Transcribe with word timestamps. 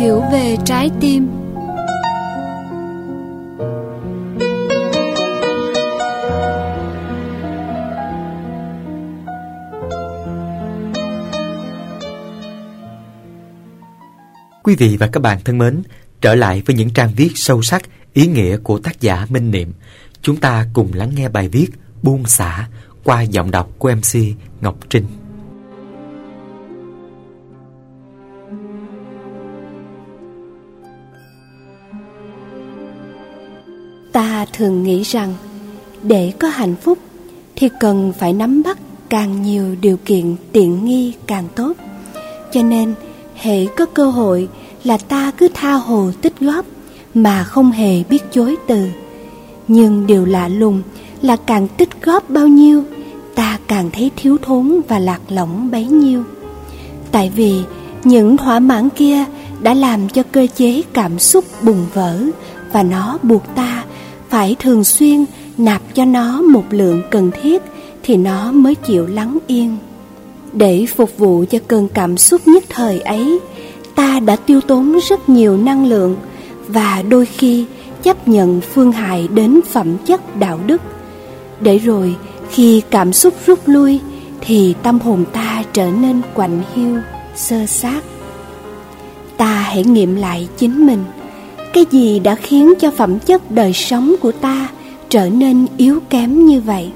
hiểu 0.00 0.22
về 0.32 0.56
trái 0.64 0.90
tim 1.00 1.28
Quý 14.62 14.76
vị 14.76 14.96
và 14.96 15.06
các 15.06 15.20
bạn 15.20 15.38
thân 15.44 15.58
mến, 15.58 15.82
trở 16.20 16.34
lại 16.34 16.62
với 16.66 16.76
những 16.76 16.90
trang 16.90 17.12
viết 17.16 17.30
sâu 17.34 17.62
sắc, 17.62 17.82
ý 18.12 18.26
nghĩa 18.26 18.56
của 18.56 18.78
tác 18.78 19.00
giả 19.00 19.26
Minh 19.28 19.50
Niệm. 19.50 19.72
Chúng 20.22 20.36
ta 20.36 20.66
cùng 20.72 20.90
lắng 20.94 21.10
nghe 21.14 21.28
bài 21.28 21.48
viết 21.48 21.66
Buông 22.02 22.26
xả 22.26 22.68
qua 23.04 23.22
giọng 23.22 23.50
đọc 23.50 23.70
của 23.78 23.90
MC 23.90 24.20
Ngọc 24.60 24.76
Trinh. 24.90 25.19
Ta 34.12 34.46
thường 34.52 34.82
nghĩ 34.82 35.02
rằng 35.02 35.34
để 36.02 36.32
có 36.38 36.48
hạnh 36.48 36.74
phúc 36.76 36.98
thì 37.56 37.68
cần 37.80 38.12
phải 38.18 38.32
nắm 38.32 38.62
bắt 38.62 38.78
càng 39.08 39.42
nhiều 39.42 39.76
điều 39.80 39.96
kiện 39.96 40.36
tiện 40.52 40.84
nghi 40.84 41.12
càng 41.26 41.44
tốt. 41.54 41.72
Cho 42.52 42.62
nên, 42.62 42.94
hệ 43.34 43.66
có 43.66 43.86
cơ 43.86 44.10
hội 44.10 44.48
là 44.84 44.98
ta 44.98 45.30
cứ 45.36 45.48
tha 45.54 45.72
hồ 45.72 46.10
tích 46.22 46.40
góp 46.40 46.66
mà 47.14 47.44
không 47.44 47.72
hề 47.72 48.02
biết 48.02 48.22
chối 48.32 48.56
từ. 48.66 48.86
Nhưng 49.68 50.06
điều 50.06 50.24
lạ 50.24 50.48
lùng 50.48 50.82
là 51.22 51.36
càng 51.36 51.68
tích 51.68 52.02
góp 52.02 52.30
bao 52.30 52.48
nhiêu, 52.48 52.84
ta 53.34 53.58
càng 53.66 53.90
thấy 53.92 54.10
thiếu 54.16 54.36
thốn 54.42 54.80
và 54.88 54.98
lạc 54.98 55.20
lõng 55.28 55.70
bấy 55.70 55.84
nhiêu. 55.84 56.24
Tại 57.12 57.32
vì 57.36 57.62
những 58.04 58.36
thỏa 58.36 58.58
mãn 58.58 58.88
kia 58.90 59.24
đã 59.60 59.74
làm 59.74 60.08
cho 60.08 60.22
cơ 60.32 60.46
chế 60.56 60.82
cảm 60.92 61.18
xúc 61.18 61.44
bùng 61.62 61.86
vỡ 61.94 62.18
và 62.72 62.82
nó 62.82 63.18
buộc 63.22 63.42
ta 63.54 63.79
phải 64.30 64.56
thường 64.58 64.84
xuyên 64.84 65.24
nạp 65.58 65.82
cho 65.94 66.04
nó 66.04 66.42
một 66.42 66.64
lượng 66.70 67.02
cần 67.10 67.30
thiết 67.42 67.62
thì 68.02 68.16
nó 68.16 68.52
mới 68.52 68.74
chịu 68.74 69.06
lắng 69.06 69.38
yên. 69.46 69.76
Để 70.52 70.86
phục 70.96 71.18
vụ 71.18 71.44
cho 71.50 71.58
cơn 71.68 71.88
cảm 71.88 72.16
xúc 72.16 72.48
nhất 72.48 72.64
thời 72.68 73.00
ấy, 73.00 73.38
ta 73.94 74.20
đã 74.20 74.36
tiêu 74.36 74.60
tốn 74.60 74.98
rất 75.08 75.28
nhiều 75.28 75.56
năng 75.56 75.86
lượng 75.86 76.16
và 76.68 77.02
đôi 77.08 77.26
khi 77.26 77.66
chấp 78.02 78.28
nhận 78.28 78.60
phương 78.60 78.92
hại 78.92 79.28
đến 79.28 79.60
phẩm 79.70 79.96
chất 80.06 80.36
đạo 80.36 80.60
đức. 80.66 80.82
Để 81.60 81.78
rồi 81.78 82.16
khi 82.50 82.82
cảm 82.90 83.12
xúc 83.12 83.34
rút 83.46 83.58
lui 83.66 84.00
thì 84.40 84.74
tâm 84.82 84.98
hồn 84.98 85.24
ta 85.32 85.64
trở 85.72 85.90
nên 85.90 86.20
quạnh 86.34 86.62
hiu, 86.74 86.96
sơ 87.36 87.66
sát. 87.66 88.00
Ta 89.36 89.54
hãy 89.54 89.84
nghiệm 89.84 90.16
lại 90.16 90.48
chính 90.56 90.86
mình, 90.86 91.04
cái 91.72 91.86
gì 91.90 92.18
đã 92.18 92.34
khiến 92.34 92.74
cho 92.80 92.90
phẩm 92.90 93.18
chất 93.18 93.50
đời 93.50 93.72
sống 93.72 94.14
của 94.20 94.32
ta 94.32 94.68
trở 95.08 95.28
nên 95.28 95.66
yếu 95.76 96.00
kém 96.10 96.46
như 96.46 96.60
vậy? 96.60 96.90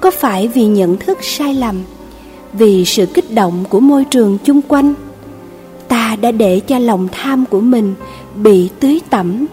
Có 0.00 0.10
phải 0.10 0.48
vì 0.48 0.66
nhận 0.66 0.96
thức 0.96 1.18
sai 1.22 1.54
lầm, 1.54 1.76
vì 2.52 2.84
sự 2.84 3.06
kích 3.06 3.34
động 3.34 3.64
của 3.68 3.80
môi 3.80 4.04
trường 4.04 4.38
chung 4.44 4.60
quanh? 4.68 4.94
Ta 5.88 6.16
đã 6.20 6.30
để 6.30 6.60
cho 6.60 6.78
lòng 6.78 7.08
tham 7.12 7.44
của 7.46 7.60
mình 7.60 7.94
bị 8.34 8.68
tưới 8.80 9.00
tẩm, 9.10 9.46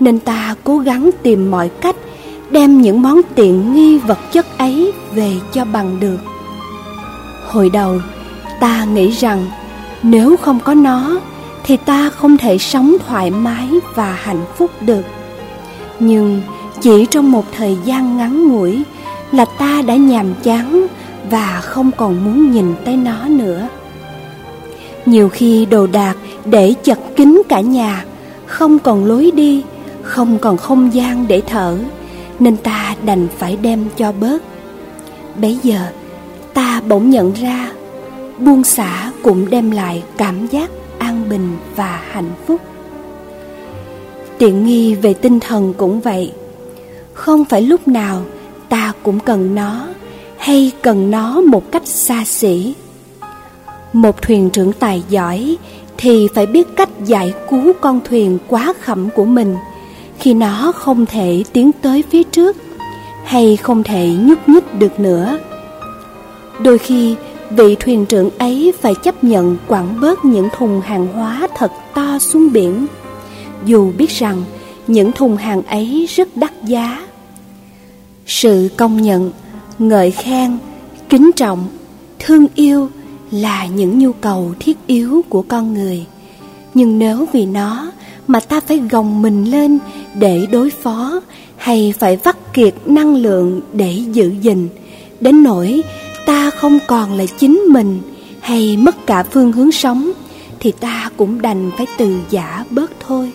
nên 0.00 0.18
ta 0.18 0.54
cố 0.64 0.78
gắng 0.78 1.10
tìm 1.22 1.50
mọi 1.50 1.68
cách 1.68 1.96
đem 2.50 2.80
những 2.80 3.02
món 3.02 3.20
tiện 3.34 3.74
nghi 3.74 3.98
vật 3.98 4.18
chất 4.32 4.58
ấy 4.58 4.92
về 5.14 5.32
cho 5.52 5.64
bằng 5.64 6.00
được. 6.00 6.18
Hồi 7.46 7.70
đầu, 7.70 8.00
ta 8.60 8.84
nghĩ 8.84 9.10
rằng 9.10 9.46
nếu 10.02 10.36
không 10.36 10.60
có 10.64 10.74
nó 10.74 11.20
thì 11.64 11.76
ta 11.76 12.10
không 12.10 12.36
thể 12.38 12.58
sống 12.58 12.96
thoải 13.06 13.30
mái 13.30 13.68
và 13.94 14.12
hạnh 14.12 14.44
phúc 14.56 14.70
được. 14.80 15.04
Nhưng 16.00 16.42
chỉ 16.80 17.06
trong 17.06 17.32
một 17.32 17.44
thời 17.52 17.76
gian 17.84 18.16
ngắn 18.16 18.48
ngủi 18.48 18.82
là 19.32 19.44
ta 19.44 19.82
đã 19.86 19.96
nhàm 19.96 20.34
chán 20.42 20.86
và 21.30 21.60
không 21.60 21.90
còn 21.96 22.24
muốn 22.24 22.50
nhìn 22.50 22.74
tới 22.84 22.96
nó 22.96 23.28
nữa. 23.28 23.68
Nhiều 25.06 25.28
khi 25.28 25.66
đồ 25.66 25.86
đạc 25.86 26.14
để 26.44 26.74
chật 26.82 26.98
kín 27.16 27.42
cả 27.48 27.60
nhà, 27.60 28.04
không 28.46 28.78
còn 28.78 29.04
lối 29.04 29.30
đi, 29.34 29.62
không 30.02 30.38
còn 30.38 30.56
không 30.56 30.94
gian 30.94 31.28
để 31.28 31.42
thở, 31.46 31.78
nên 32.38 32.56
ta 32.56 32.94
đành 33.04 33.28
phải 33.38 33.56
đem 33.62 33.84
cho 33.96 34.12
bớt. 34.12 34.42
Bấy 35.36 35.58
giờ, 35.62 35.80
ta 36.54 36.80
bỗng 36.88 37.10
nhận 37.10 37.32
ra, 37.32 37.72
buông 38.38 38.64
xả 38.64 39.12
cũng 39.22 39.50
đem 39.50 39.70
lại 39.70 40.02
cảm 40.16 40.46
giác 40.46 40.70
an 41.02 41.28
bình 41.28 41.56
và 41.76 42.00
hạnh 42.10 42.30
phúc. 42.46 42.60
Tiện 44.38 44.66
nghi 44.66 44.94
về 44.94 45.14
tinh 45.14 45.40
thần 45.40 45.74
cũng 45.74 46.00
vậy. 46.00 46.32
Không 47.14 47.44
phải 47.44 47.62
lúc 47.62 47.88
nào 47.88 48.22
ta 48.68 48.92
cũng 49.02 49.20
cần 49.20 49.54
nó 49.54 49.86
hay 50.38 50.72
cần 50.82 51.10
nó 51.10 51.40
một 51.40 51.72
cách 51.72 51.86
xa 51.86 52.24
xỉ. 52.24 52.74
Một 53.92 54.22
thuyền 54.22 54.50
trưởng 54.50 54.72
tài 54.72 55.02
giỏi 55.08 55.56
thì 55.96 56.28
phải 56.34 56.46
biết 56.46 56.68
cách 56.76 56.88
giải 57.04 57.34
cứu 57.50 57.72
con 57.80 58.00
thuyền 58.04 58.38
quá 58.48 58.72
khẩm 58.80 59.10
của 59.10 59.24
mình 59.24 59.56
khi 60.18 60.34
nó 60.34 60.72
không 60.72 61.06
thể 61.06 61.44
tiến 61.52 61.70
tới 61.82 62.04
phía 62.10 62.22
trước 62.22 62.56
hay 63.24 63.56
không 63.56 63.82
thể 63.82 64.08
nhúc 64.20 64.48
nhích 64.48 64.74
được 64.78 65.00
nữa. 65.00 65.38
Đôi 66.60 66.78
khi 66.78 67.16
vị 67.56 67.76
thuyền 67.80 68.06
trưởng 68.06 68.30
ấy 68.38 68.72
phải 68.80 68.94
chấp 69.02 69.24
nhận 69.24 69.56
quẳng 69.66 70.00
bớt 70.00 70.24
những 70.24 70.48
thùng 70.56 70.80
hàng 70.80 71.06
hóa 71.06 71.48
thật 71.56 71.72
to 71.94 72.18
xuống 72.18 72.52
biển, 72.52 72.86
dù 73.64 73.92
biết 73.98 74.10
rằng 74.10 74.42
những 74.86 75.12
thùng 75.12 75.36
hàng 75.36 75.62
ấy 75.62 76.06
rất 76.16 76.36
đắt 76.36 76.52
giá. 76.64 77.06
Sự 78.26 78.68
công 78.76 79.02
nhận, 79.02 79.32
ngợi 79.78 80.10
khen, 80.10 80.58
kính 81.08 81.30
trọng, 81.36 81.68
thương 82.18 82.46
yêu 82.54 82.88
là 83.30 83.66
những 83.66 83.98
nhu 83.98 84.12
cầu 84.12 84.54
thiết 84.60 84.78
yếu 84.86 85.22
của 85.28 85.42
con 85.42 85.74
người. 85.74 86.06
Nhưng 86.74 86.98
nếu 86.98 87.26
vì 87.32 87.46
nó 87.46 87.92
mà 88.26 88.40
ta 88.40 88.60
phải 88.60 88.78
gồng 88.78 89.22
mình 89.22 89.44
lên 89.44 89.78
để 90.14 90.46
đối 90.52 90.70
phó 90.70 91.20
hay 91.56 91.94
phải 91.98 92.16
vắt 92.16 92.36
kiệt 92.54 92.74
năng 92.86 93.14
lượng 93.14 93.60
để 93.72 93.92
giữ 94.12 94.32
gìn, 94.42 94.68
đến 95.20 95.42
nỗi 95.42 95.82
không 96.62 96.78
còn 96.86 97.12
là 97.12 97.24
chính 97.38 97.60
mình 97.68 98.00
hay 98.40 98.76
mất 98.76 99.06
cả 99.06 99.22
phương 99.22 99.52
hướng 99.52 99.72
sống 99.72 100.12
thì 100.60 100.72
ta 100.72 101.10
cũng 101.16 101.42
đành 101.42 101.70
phải 101.76 101.86
từ 101.98 102.16
giả 102.30 102.64
bớt 102.70 102.90
thôi. 103.06 103.32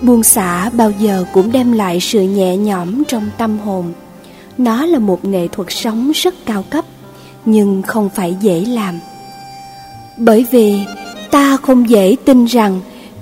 Buông 0.00 0.22
xả 0.22 0.70
bao 0.70 0.90
giờ 0.90 1.24
cũng 1.32 1.52
đem 1.52 1.72
lại 1.72 2.00
sự 2.00 2.22
nhẹ 2.22 2.56
nhõm 2.56 3.04
trong 3.04 3.28
tâm 3.38 3.58
hồn. 3.58 3.92
Nó 4.58 4.86
là 4.86 4.98
một 4.98 5.24
nghệ 5.24 5.48
thuật 5.48 5.68
sống 5.70 6.12
rất 6.14 6.34
cao 6.46 6.64
cấp, 6.70 6.84
nhưng 7.44 7.82
không 7.82 8.10
phải 8.14 8.36
dễ 8.40 8.60
làm. 8.60 8.98
Bởi 10.18 10.46
vì 10.50 10.80
ta 11.30 11.56
không 11.56 11.88
dễ 11.88 12.16
tin 12.24 12.44
rằng 12.44 12.80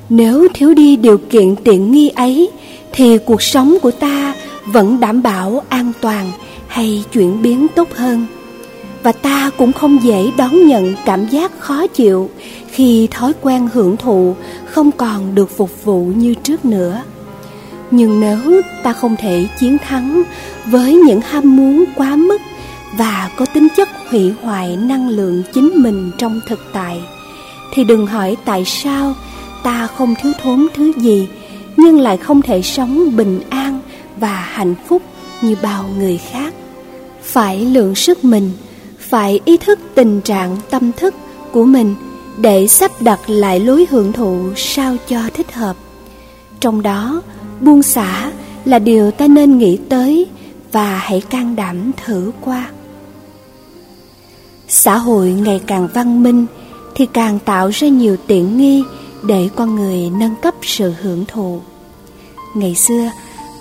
nếu 0.08 0.48
thiếu 0.54 0.74
đi 0.74 0.96
điều 0.96 1.18
kiện 1.18 1.56
tiện 1.56 1.92
nghi 1.92 2.08
ấy 2.08 2.50
thì 2.92 3.18
cuộc 3.18 3.42
sống 3.42 3.76
của 3.82 3.90
ta 3.90 4.34
vẫn 4.66 5.00
đảm 5.00 5.22
bảo 5.22 5.62
an 5.68 5.92
toàn 6.00 6.30
hay 6.72 7.04
chuyển 7.12 7.42
biến 7.42 7.66
tốt 7.74 7.88
hơn. 7.94 8.26
Và 9.02 9.12
ta 9.12 9.50
cũng 9.58 9.72
không 9.72 10.02
dễ 10.02 10.30
đón 10.36 10.66
nhận 10.66 10.94
cảm 11.04 11.26
giác 11.26 11.58
khó 11.58 11.86
chịu 11.86 12.30
khi 12.70 13.08
thói 13.10 13.32
quen 13.40 13.68
hưởng 13.72 13.96
thụ 13.96 14.36
không 14.66 14.92
còn 14.92 15.34
được 15.34 15.56
phục 15.56 15.84
vụ 15.84 16.04
như 16.04 16.34
trước 16.34 16.64
nữa. 16.64 17.02
Nhưng 17.90 18.20
nếu 18.20 18.62
ta 18.82 18.92
không 18.92 19.16
thể 19.18 19.46
chiến 19.60 19.78
thắng 19.78 20.22
với 20.66 20.94
những 20.94 21.20
ham 21.20 21.56
muốn 21.56 21.84
quá 21.94 22.16
mức 22.16 22.40
và 22.98 23.30
có 23.36 23.46
tính 23.46 23.68
chất 23.76 23.88
hủy 24.10 24.32
hoại 24.42 24.76
năng 24.76 25.08
lượng 25.08 25.42
chính 25.54 25.72
mình 25.76 26.10
trong 26.18 26.40
thực 26.48 26.60
tại, 26.72 27.00
thì 27.74 27.84
đừng 27.84 28.06
hỏi 28.06 28.36
tại 28.44 28.64
sao 28.64 29.14
ta 29.62 29.86
không 29.86 30.14
thiếu 30.22 30.32
thốn 30.42 30.66
thứ 30.74 30.92
gì 30.96 31.28
nhưng 31.76 32.00
lại 32.00 32.16
không 32.16 32.42
thể 32.42 32.62
sống 32.62 33.16
bình 33.16 33.40
an 33.50 33.80
và 34.16 34.34
hạnh 34.34 34.74
phúc 34.88 35.02
như 35.42 35.56
bao 35.62 35.84
người 35.98 36.18
khác 36.18 36.54
phải 37.22 37.64
lượng 37.64 37.94
sức 37.94 38.24
mình, 38.24 38.50
phải 38.98 39.40
ý 39.44 39.56
thức 39.56 39.78
tình 39.94 40.20
trạng 40.20 40.56
tâm 40.70 40.92
thức 40.96 41.14
của 41.52 41.64
mình 41.64 41.94
để 42.38 42.66
sắp 42.66 42.90
đặt 43.02 43.30
lại 43.30 43.60
lối 43.60 43.86
hưởng 43.90 44.12
thụ 44.12 44.38
sao 44.56 44.96
cho 45.08 45.20
thích 45.34 45.52
hợp. 45.52 45.76
Trong 46.60 46.82
đó, 46.82 47.22
buông 47.60 47.82
xả 47.82 48.32
là 48.64 48.78
điều 48.78 49.10
ta 49.10 49.26
nên 49.26 49.58
nghĩ 49.58 49.78
tới 49.88 50.26
và 50.72 50.96
hãy 50.96 51.20
can 51.20 51.56
đảm 51.56 51.90
thử 52.04 52.32
qua. 52.40 52.70
Xã 54.68 54.98
hội 54.98 55.30
ngày 55.30 55.60
càng 55.66 55.88
văn 55.94 56.22
minh 56.22 56.46
thì 56.94 57.06
càng 57.06 57.38
tạo 57.44 57.70
ra 57.72 57.88
nhiều 57.88 58.16
tiện 58.26 58.58
nghi 58.58 58.82
để 59.22 59.48
con 59.56 59.74
người 59.74 60.10
nâng 60.18 60.34
cấp 60.42 60.54
sự 60.62 60.92
hưởng 61.02 61.24
thụ. 61.24 61.60
Ngày 62.54 62.74
xưa, 62.74 63.10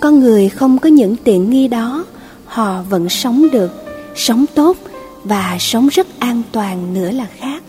con 0.00 0.20
người 0.20 0.48
không 0.48 0.78
có 0.78 0.88
những 0.88 1.16
tiện 1.24 1.50
nghi 1.50 1.68
đó 1.68 2.04
họ 2.52 2.82
vẫn 2.82 3.08
sống 3.08 3.46
được, 3.52 3.70
sống 4.14 4.44
tốt 4.54 4.76
và 5.24 5.56
sống 5.60 5.88
rất 5.88 6.06
an 6.18 6.42
toàn 6.52 6.94
nữa 6.94 7.10
là 7.10 7.26
khác. 7.36 7.62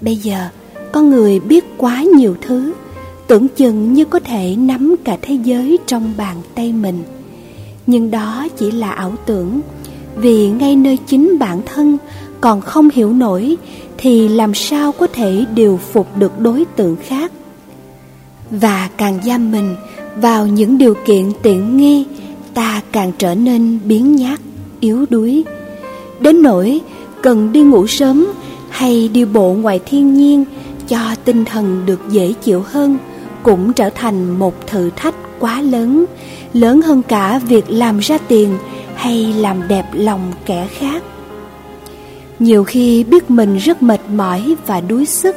Bây 0.00 0.16
giờ, 0.16 0.48
con 0.92 1.10
người 1.10 1.40
biết 1.40 1.64
quá 1.76 2.02
nhiều 2.02 2.36
thứ, 2.40 2.72
tưởng 3.26 3.48
chừng 3.48 3.92
như 3.92 4.04
có 4.04 4.20
thể 4.20 4.56
nắm 4.58 4.94
cả 5.04 5.18
thế 5.22 5.34
giới 5.44 5.78
trong 5.86 6.12
bàn 6.16 6.36
tay 6.54 6.72
mình. 6.72 7.02
Nhưng 7.86 8.10
đó 8.10 8.48
chỉ 8.58 8.70
là 8.70 8.90
ảo 8.90 9.14
tưởng, 9.26 9.60
vì 10.16 10.48
ngay 10.48 10.76
nơi 10.76 10.98
chính 11.06 11.38
bản 11.38 11.60
thân 11.66 11.98
còn 12.40 12.60
không 12.60 12.88
hiểu 12.92 13.12
nổi 13.12 13.56
thì 13.98 14.28
làm 14.28 14.54
sao 14.54 14.92
có 14.92 15.06
thể 15.06 15.44
điều 15.54 15.76
phục 15.92 16.16
được 16.16 16.40
đối 16.40 16.64
tượng 16.64 16.96
khác. 16.96 17.32
Và 18.50 18.88
càng 18.96 19.18
giam 19.24 19.52
mình 19.52 19.76
vào 20.16 20.46
những 20.46 20.78
điều 20.78 20.94
kiện 21.06 21.32
tiện 21.42 21.76
nghi 21.76 22.06
ta 22.60 22.80
càng 22.92 23.12
trở 23.18 23.34
nên 23.34 23.78
biến 23.84 24.16
nhát, 24.16 24.40
yếu 24.80 25.04
đuối. 25.10 25.44
Đến 26.20 26.42
nỗi 26.42 26.80
cần 27.22 27.52
đi 27.52 27.60
ngủ 27.60 27.86
sớm 27.86 28.26
hay 28.70 29.08
đi 29.08 29.24
bộ 29.24 29.52
ngoài 29.52 29.80
thiên 29.86 30.14
nhiên 30.14 30.44
cho 30.88 30.98
tinh 31.24 31.44
thần 31.44 31.82
được 31.86 32.00
dễ 32.10 32.32
chịu 32.32 32.64
hơn 32.66 32.98
cũng 33.42 33.72
trở 33.72 33.90
thành 33.90 34.38
một 34.38 34.66
thử 34.66 34.90
thách 34.96 35.14
quá 35.38 35.60
lớn 35.60 36.04
lớn 36.52 36.82
hơn 36.82 37.02
cả 37.02 37.40
việc 37.48 37.64
làm 37.70 37.98
ra 37.98 38.18
tiền 38.28 38.58
hay 38.94 39.34
làm 39.38 39.68
đẹp 39.68 39.84
lòng 39.92 40.32
kẻ 40.46 40.68
khác. 40.78 41.02
Nhiều 42.38 42.64
khi 42.64 43.04
biết 43.04 43.30
mình 43.30 43.56
rất 43.56 43.82
mệt 43.82 44.00
mỏi 44.14 44.54
và 44.66 44.80
đuối 44.80 45.06
sức, 45.06 45.36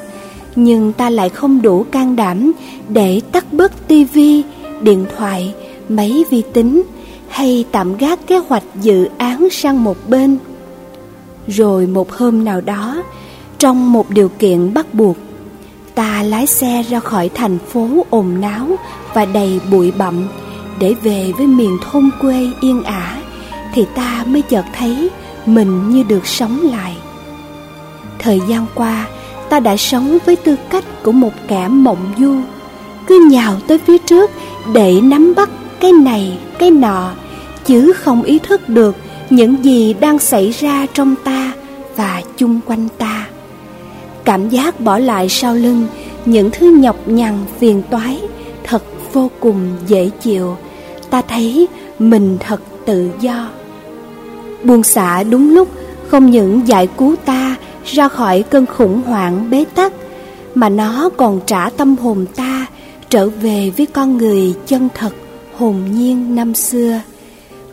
nhưng 0.56 0.94
ta 0.94 1.10
lại 1.10 1.30
không 1.30 1.62
đủ 1.62 1.86
can 1.92 2.16
đảm 2.16 2.52
để 2.90 3.22
tắt 3.32 3.54
bớt 3.54 3.88
tivi 3.88 4.44
điện 4.82 5.06
thoại, 5.18 5.54
máy 5.90 6.24
vi 6.32 6.42
tính 6.54 6.84
hay 7.34 7.66
tạm 7.72 7.98
gác 7.98 8.28
kế 8.28 8.38
hoạch 8.38 8.64
dự 8.82 9.10
án 9.18 9.48
sang 9.52 9.84
một 9.84 9.98
bên. 10.08 10.38
Rồi 11.48 11.88
một 11.88 12.12
hôm 12.12 12.46
nào 12.46 12.62
đó, 12.62 13.04
trong 13.60 13.94
một 13.94 14.10
điều 14.10 14.30
kiện 14.30 14.74
bắt 14.74 14.94
buộc, 14.94 15.18
ta 15.96 16.24
lái 16.24 16.48
xe 16.48 16.84
ra 16.90 17.00
khỏi 17.00 17.30
thành 17.30 17.58
phố 17.60 18.06
ồn 18.10 18.42
náo 18.42 18.68
và 19.14 19.26
đầy 19.26 19.60
bụi 19.72 19.92
bặm 19.92 20.28
để 20.80 20.94
về 21.04 21.32
với 21.38 21.48
miền 21.48 21.78
thôn 21.82 22.10
quê 22.22 22.48
yên 22.62 22.84
ả, 22.84 23.22
thì 23.74 23.86
ta 23.96 24.24
mới 24.28 24.42
chợt 24.42 24.66
thấy 24.74 25.10
mình 25.46 25.90
như 25.90 26.04
được 26.04 26.28
sống 26.28 26.60
lại. 26.72 26.98
Thời 28.20 28.40
gian 28.48 28.66
qua, 28.76 29.08
ta 29.50 29.60
đã 29.60 29.78
sống 29.78 30.18
với 30.26 30.36
tư 30.36 30.56
cách 30.70 31.04
của 31.04 31.12
một 31.12 31.34
kẻ 31.48 31.68
mộng 31.68 32.14
du, 32.20 32.36
cứ 33.08 33.28
nhào 33.32 33.56
tới 33.68 33.78
phía 33.78 33.98
trước 33.98 34.32
để 34.74 35.02
nắm 35.02 35.34
bắt 35.36 35.50
cái 35.80 35.92
này, 35.92 36.38
cái 36.60 36.72
nọ 36.72 37.12
chứ 37.66 37.94
không 37.94 38.24
ý 38.24 38.40
thức 38.40 38.70
được 38.70 38.96
những 39.30 39.64
gì 39.64 39.94
đang 39.94 40.20
xảy 40.20 40.52
ra 40.52 40.86
trong 40.94 41.16
ta 41.24 41.52
và 41.96 42.22
chung 42.38 42.60
quanh 42.66 42.88
ta. 42.98 43.28
Cảm 44.24 44.50
giác 44.50 44.80
bỏ 44.80 44.98
lại 44.98 45.30
sau 45.30 45.56
lưng 45.56 45.88
những 46.26 46.50
thứ 46.52 46.78
nhọc 46.80 47.08
nhằn 47.08 47.38
phiền 47.60 47.84
toái 47.90 48.22
thật 48.64 48.84
vô 49.14 49.32
cùng 49.40 49.78
dễ 49.88 50.10
chịu. 50.22 50.58
Ta 51.10 51.22
thấy 51.22 51.68
mình 52.00 52.38
thật 52.40 52.62
tự 52.86 53.10
do. 53.20 53.50
Buông 54.64 54.84
xả 54.84 55.24
đúng 55.24 55.54
lúc 55.54 55.68
không 56.08 56.30
những 56.30 56.68
giải 56.68 56.88
cứu 56.98 57.16
ta 57.26 57.56
ra 57.86 58.08
khỏi 58.10 58.44
cơn 58.44 58.66
khủng 58.66 59.02
hoảng 59.02 59.50
bế 59.50 59.66
tắc, 59.76 59.94
mà 60.56 60.70
nó 60.70 61.10
còn 61.18 61.40
trả 61.46 61.70
tâm 61.70 61.96
hồn 61.96 62.26
ta 62.36 62.66
trở 63.10 63.30
về 63.30 63.72
với 63.78 63.86
con 63.86 64.18
người 64.18 64.54
chân 64.68 64.90
thật 64.96 65.14
hồn 65.58 65.76
nhiên 65.92 66.36
năm 66.36 66.54
xưa 66.54 67.00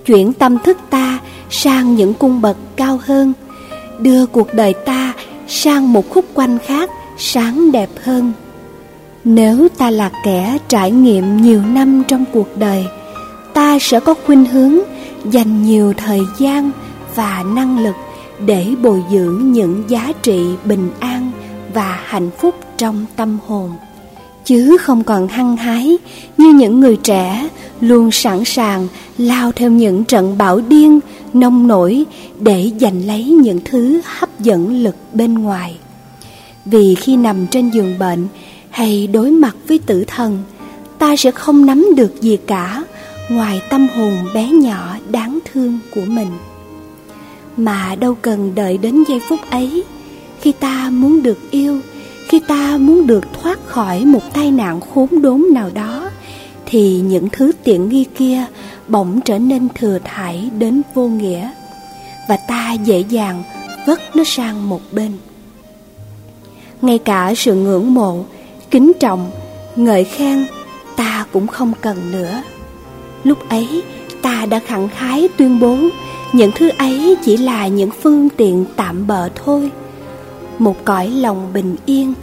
chuyển 0.07 0.33
tâm 0.33 0.59
thức 0.59 0.79
ta 0.91 1.19
sang 1.51 1.95
những 1.95 2.15
cung 2.15 2.41
bậc 2.41 2.57
cao 2.77 3.01
hơn, 3.05 3.33
đưa 3.99 4.27
cuộc 4.27 4.55
đời 4.55 4.75
ta 4.75 5.13
sang 5.49 5.93
một 5.93 6.11
khúc 6.11 6.25
quanh 6.35 6.59
khác, 6.59 6.91
sáng 7.19 7.73
đẹp 7.73 7.89
hơn. 8.03 8.33
Nếu 9.25 9.69
ta 9.79 9.91
là 9.91 10.11
kẻ 10.25 10.59
trải 10.69 10.91
nghiệm 10.91 11.43
nhiều 11.43 11.63
năm 11.63 12.03
trong 12.09 12.25
cuộc 12.33 12.57
đời, 12.57 12.87
ta 13.55 13.79
sẽ 13.81 14.01
có 14.01 14.15
khuynh 14.27 14.45
hướng 14.45 14.79
dành 15.25 15.63
nhiều 15.63 15.93
thời 15.97 16.21
gian 16.39 16.71
và 17.15 17.45
năng 17.55 17.85
lực 17.85 17.95
để 18.47 18.67
bồi 18.83 19.03
dưỡng 19.11 19.53
những 19.53 19.85
giá 19.89 20.13
trị 20.23 20.47
bình 20.65 20.91
an 21.01 21.31
và 21.75 22.01
hạnh 22.05 22.31
phúc 22.39 22.55
trong 22.77 23.07
tâm 23.17 23.39
hồn 23.47 23.71
chứ 24.51 24.77
không 24.81 25.05
còn 25.05 25.29
hăng 25.29 25.57
hái, 25.57 25.99
như 26.39 26.53
những 26.53 26.81
người 26.81 26.97
trẻ, 26.97 27.49
luôn 27.81 28.11
sẵn 28.11 28.45
sàng 28.45 28.89
lao 29.19 29.53
theo 29.53 29.71
những 29.71 30.05
trận 30.05 30.39
bão 30.39 30.61
điên, 30.61 31.01
nông 31.33 31.67
nổi 31.67 32.05
để 32.41 32.71
giành 32.81 33.07
lấy 33.07 33.25
những 33.25 33.61
thứ 33.65 34.01
hấp 34.05 34.41
dẫn 34.41 34.83
lực 34.83 34.97
bên 35.13 35.35
ngoài. 35.35 35.77
Vì 36.65 36.95
khi 36.95 37.17
nằm 37.17 37.47
trên 37.47 37.71
giường 37.71 37.99
bệnh 37.99 38.27
hay 38.71 39.07
đối 39.07 39.31
mặt 39.31 39.57
với 39.69 39.79
tử 39.79 40.05
thần, 40.07 40.39
ta 40.99 41.17
sẽ 41.17 41.31
không 41.31 41.67
nắm 41.67 41.87
được 41.97 42.21
gì 42.21 42.39
cả 42.47 42.85
ngoài 43.29 43.63
tâm 43.71 43.89
hồn 43.97 44.13
bé 44.35 44.49
nhỏ 44.49 44.97
đáng 45.11 45.39
thương 45.53 45.79
của 45.95 46.05
mình. 46.07 46.31
Mà 47.57 47.95
đâu 48.01 48.17
cần 48.23 48.53
đợi 48.55 48.79
đến 48.79 49.05
giây 49.09 49.21
phút 49.29 49.41
ấy 49.51 49.85
khi 50.41 50.53
ta 50.53 50.91
muốn 50.91 51.23
được 51.23 51.51
yêu 51.51 51.81
khi 52.31 52.41
ta 52.41 52.77
muốn 52.81 53.07
được 53.07 53.25
thoát 53.33 53.67
khỏi 53.67 54.05
một 54.05 54.23
tai 54.33 54.51
nạn 54.51 54.81
khốn 54.81 55.23
đốn 55.23 55.45
nào 55.53 55.71
đó, 55.75 56.11
thì 56.67 57.01
những 57.01 57.29
thứ 57.33 57.53
tiện 57.65 57.89
nghi 57.89 58.05
kia 58.17 58.45
bỗng 58.89 59.21
trở 59.21 59.39
nên 59.39 59.69
thừa 59.75 59.99
thải 60.05 60.51
đến 60.59 60.83
vô 60.95 61.09
nghĩa, 61.09 61.51
và 62.29 62.37
ta 62.49 62.73
dễ 62.73 63.05
dàng 63.09 63.43
vất 63.87 64.17
nó 64.17 64.25
sang 64.25 64.69
một 64.69 64.81
bên. 64.93 65.13
Ngay 66.83 66.99
cả 66.99 67.35
sự 67.37 67.55
ngưỡng 67.55 67.95
mộ, 67.95 68.25
kính 68.71 68.93
trọng, 69.01 69.31
ngợi 69.77 70.05
khen, 70.05 70.47
ta 70.97 71.27
cũng 71.33 71.47
không 71.47 71.73
cần 71.81 72.11
nữa. 72.13 72.43
Lúc 73.25 73.49
ấy, 73.49 73.83
ta 74.23 74.47
đã 74.47 74.59
khẳng 74.59 74.89
khái 74.89 75.29
tuyên 75.37 75.61
bố, 75.61 75.77
những 76.33 76.51
thứ 76.55 76.69
ấy 76.69 77.17
chỉ 77.25 77.37
là 77.37 77.67
những 77.67 77.91
phương 78.03 78.29
tiện 78.29 78.65
tạm 78.77 79.07
bợ 79.07 79.29
thôi 79.45 79.71
một 80.61 80.85
cõi 80.85 81.09
lòng 81.09 81.53
bình 81.53 81.77
yên 81.87 82.15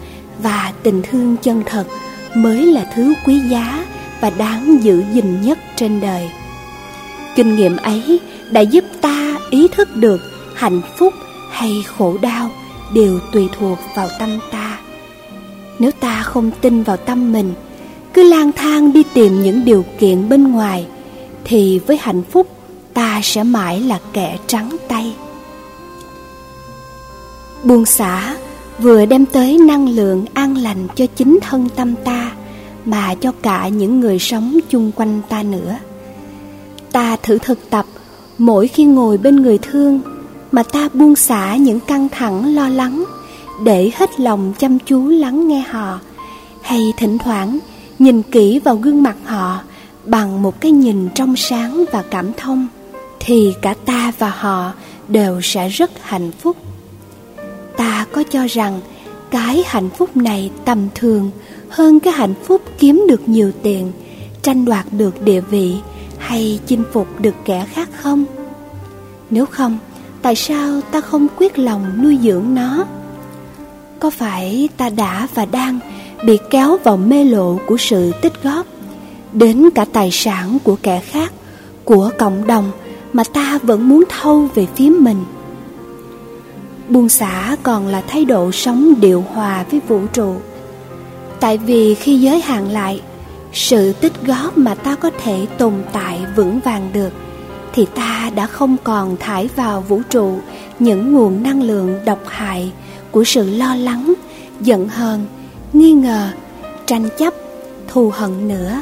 và 0.43 0.73
tình 0.83 1.01
thương 1.01 1.35
chân 1.41 1.63
thật 1.65 1.87
mới 2.35 2.65
là 2.65 2.91
thứ 2.95 3.13
quý 3.25 3.39
giá 3.39 3.85
và 4.21 4.29
đáng 4.29 4.77
giữ 4.81 5.03
gìn 5.13 5.41
nhất 5.41 5.59
trên 5.75 6.01
đời. 6.01 6.29
Kinh 7.35 7.55
nghiệm 7.55 7.77
ấy 7.77 8.19
đã 8.51 8.61
giúp 8.61 8.83
ta 9.01 9.35
ý 9.49 9.67
thức 9.67 9.95
được 9.95 10.21
hạnh 10.55 10.81
phúc 10.97 11.13
hay 11.51 11.83
khổ 11.97 12.17
đau 12.21 12.49
đều 12.93 13.19
tùy 13.31 13.49
thuộc 13.59 13.79
vào 13.95 14.09
tâm 14.19 14.39
ta. 14.51 14.79
Nếu 15.79 15.91
ta 15.91 16.21
không 16.23 16.51
tin 16.61 16.83
vào 16.83 16.97
tâm 16.97 17.31
mình, 17.31 17.53
cứ 18.13 18.23
lang 18.23 18.51
thang 18.51 18.93
đi 18.93 19.03
tìm 19.13 19.43
những 19.43 19.65
điều 19.65 19.85
kiện 19.99 20.29
bên 20.29 20.51
ngoài, 20.51 20.85
thì 21.43 21.79
với 21.79 21.97
hạnh 22.01 22.23
phúc 22.31 22.47
ta 22.93 23.19
sẽ 23.23 23.43
mãi 23.43 23.79
là 23.81 23.99
kẻ 24.13 24.37
trắng 24.47 24.77
tay 24.87 25.13
buông 27.63 27.85
xả, 27.85 28.35
vừa 28.79 29.05
đem 29.05 29.25
tới 29.25 29.57
năng 29.57 29.89
lượng 29.89 30.25
an 30.33 30.57
lành 30.57 30.87
cho 30.95 31.05
chính 31.15 31.39
thân 31.41 31.67
tâm 31.75 31.95
ta, 32.03 32.31
mà 32.85 33.15
cho 33.15 33.31
cả 33.41 33.67
những 33.67 33.99
người 33.99 34.19
sống 34.19 34.59
chung 34.69 34.91
quanh 34.95 35.21
ta 35.29 35.43
nữa. 35.43 35.75
Ta 36.91 37.17
thử 37.23 37.37
thực 37.37 37.69
tập, 37.69 37.85
mỗi 38.37 38.67
khi 38.67 38.83
ngồi 38.83 39.17
bên 39.17 39.35
người 39.35 39.57
thương, 39.57 40.01
mà 40.51 40.63
ta 40.63 40.89
buông 40.93 41.15
xả 41.15 41.55
những 41.55 41.79
căng 41.79 42.09
thẳng, 42.09 42.55
lo 42.55 42.69
lắng, 42.69 43.03
để 43.63 43.91
hết 43.95 44.19
lòng 44.19 44.53
chăm 44.59 44.79
chú 44.79 45.07
lắng 45.07 45.47
nghe 45.47 45.59
họ, 45.69 45.99
hay 46.61 46.81
thỉnh 46.97 47.17
thoảng 47.17 47.59
nhìn 47.99 48.21
kỹ 48.21 48.59
vào 48.59 48.75
gương 48.75 49.03
mặt 49.03 49.15
họ 49.25 49.59
bằng 50.05 50.41
một 50.41 50.61
cái 50.61 50.71
nhìn 50.71 51.09
trong 51.15 51.35
sáng 51.35 51.85
và 51.91 52.03
cảm 52.11 52.33
thông, 52.37 52.67
thì 53.19 53.53
cả 53.61 53.75
ta 53.85 54.11
và 54.19 54.29
họ 54.29 54.71
đều 55.07 55.41
sẽ 55.43 55.69
rất 55.69 55.91
hạnh 56.01 56.31
phúc 56.31 56.57
có 58.11 58.23
cho 58.23 58.47
rằng 58.47 58.79
cái 59.29 59.63
hạnh 59.65 59.89
phúc 59.89 60.17
này 60.17 60.51
tầm 60.65 60.87
thường 60.95 61.31
hơn 61.69 61.99
cái 61.99 62.13
hạnh 62.13 62.33
phúc 62.43 62.61
kiếm 62.79 63.05
được 63.09 63.29
nhiều 63.29 63.51
tiền, 63.63 63.91
tranh 64.41 64.65
đoạt 64.65 64.85
được 64.91 65.21
địa 65.21 65.41
vị 65.41 65.75
hay 66.17 66.59
chinh 66.65 66.83
phục 66.93 67.07
được 67.21 67.35
kẻ 67.45 67.65
khác 67.73 67.89
không? 68.01 68.25
Nếu 69.29 69.45
không, 69.45 69.77
tại 70.21 70.35
sao 70.35 70.81
ta 70.91 71.01
không 71.01 71.27
quyết 71.37 71.59
lòng 71.59 72.03
nuôi 72.03 72.19
dưỡng 72.23 72.55
nó? 72.55 72.85
Có 73.99 74.09
phải 74.09 74.69
ta 74.77 74.89
đã 74.89 75.27
và 75.33 75.45
đang 75.45 75.79
bị 76.25 76.37
kéo 76.49 76.77
vào 76.83 76.97
mê 76.97 77.23
lộ 77.23 77.59
của 77.67 77.77
sự 77.77 78.11
tích 78.21 78.43
góp 78.43 78.65
đến 79.33 79.69
cả 79.75 79.85
tài 79.93 80.09
sản 80.11 80.57
của 80.63 80.75
kẻ 80.83 80.99
khác, 80.99 81.33
của 81.85 82.09
cộng 82.17 82.47
đồng 82.47 82.71
mà 83.13 83.23
ta 83.23 83.59
vẫn 83.63 83.89
muốn 83.89 84.03
thâu 84.09 84.47
về 84.55 84.67
phía 84.75 84.89
mình? 84.89 85.23
Buông 86.89 87.09
xả 87.09 87.55
còn 87.63 87.87
là 87.87 88.01
thái 88.01 88.25
độ 88.25 88.51
sống 88.51 88.93
điều 89.01 89.21
hòa 89.21 89.65
với 89.71 89.81
vũ 89.87 90.01
trụ 90.13 90.35
tại 91.39 91.57
vì 91.57 91.95
khi 91.95 92.19
giới 92.19 92.41
hạn 92.41 92.71
lại 92.71 93.01
sự 93.53 93.93
tích 93.93 94.13
góp 94.25 94.57
mà 94.57 94.75
ta 94.75 94.95
có 94.95 95.11
thể 95.23 95.45
tồn 95.57 95.73
tại 95.93 96.19
vững 96.35 96.59
vàng 96.59 96.89
được 96.93 97.13
thì 97.73 97.85
ta 97.95 98.31
đã 98.35 98.47
không 98.47 98.77
còn 98.83 99.17
thải 99.17 99.49
vào 99.55 99.81
vũ 99.81 100.01
trụ 100.09 100.39
những 100.79 101.13
nguồn 101.13 101.43
năng 101.43 101.63
lượng 101.63 102.05
độc 102.05 102.19
hại 102.25 102.71
của 103.11 103.23
sự 103.23 103.49
lo 103.49 103.75
lắng 103.75 104.13
giận 104.61 104.87
hờn 104.87 105.25
nghi 105.73 105.91
ngờ, 105.91 106.29
tranh 106.85 107.09
chấp, 107.17 107.33
thù 107.87 108.09
hận 108.09 108.47
nữa. 108.47 108.81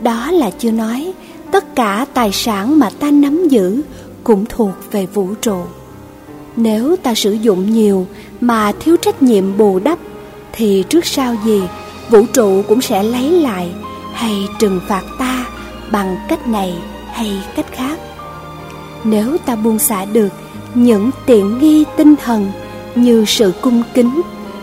Đó 0.00 0.30
là 0.30 0.50
chưa 0.50 0.70
nói 0.70 1.12
tất 1.52 1.74
cả 1.74 2.06
tài 2.14 2.32
sản 2.32 2.78
mà 2.78 2.90
ta 2.90 3.10
nắm 3.10 3.48
giữ 3.48 3.82
cũng 4.24 4.44
thuộc 4.48 4.70
về 4.90 5.06
vũ 5.06 5.34
trụ. 5.40 5.62
Nếu 6.60 6.96
ta 7.02 7.14
sử 7.14 7.32
dụng 7.32 7.72
nhiều 7.72 8.06
mà 8.40 8.72
thiếu 8.80 8.96
trách 8.96 9.22
nhiệm 9.22 9.56
bù 9.56 9.78
đắp 9.78 9.98
thì 10.52 10.84
trước 10.88 11.06
sau 11.06 11.36
gì 11.44 11.62
vũ 12.10 12.26
trụ 12.32 12.62
cũng 12.68 12.80
sẽ 12.80 13.02
lấy 13.02 13.30
lại 13.30 13.68
hay 14.12 14.34
trừng 14.58 14.80
phạt 14.88 15.02
ta 15.18 15.44
bằng 15.92 16.16
cách 16.28 16.48
này 16.48 16.74
hay 17.12 17.32
cách 17.56 17.66
khác. 17.72 17.98
Nếu 19.04 19.36
ta 19.46 19.56
buông 19.56 19.78
xả 19.78 20.04
được 20.04 20.28
những 20.74 21.10
tiện 21.26 21.58
nghi 21.58 21.84
tinh 21.96 22.16
thần 22.16 22.50
như 22.94 23.24
sự 23.26 23.52
cung 23.60 23.82
kính, 23.94 24.20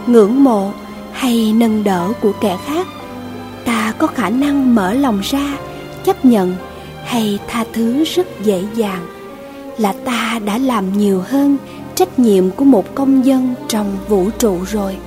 ngưỡng 0.07 0.43
mộ 0.43 0.71
hay 1.11 1.53
nâng 1.55 1.83
đỡ 1.83 2.11
của 2.21 2.31
kẻ 2.41 2.57
khác, 2.65 2.87
ta 3.65 3.93
có 3.97 4.07
khả 4.07 4.29
năng 4.29 4.75
mở 4.75 4.93
lòng 4.93 5.19
ra, 5.23 5.57
chấp 6.03 6.25
nhận 6.25 6.55
hay 7.05 7.39
tha 7.47 7.65
thứ 7.73 8.03
rất 8.03 8.27
dễ 8.43 8.63
dàng 8.75 9.05
là 9.77 9.93
ta 10.05 10.39
đã 10.45 10.57
làm 10.57 10.97
nhiều 10.97 11.23
hơn 11.27 11.57
trách 11.95 12.19
nhiệm 12.19 12.51
của 12.51 12.65
một 12.65 12.95
công 12.95 13.25
dân 13.25 13.55
trong 13.67 13.97
vũ 14.07 14.29
trụ 14.39 14.57
rồi. 14.71 14.97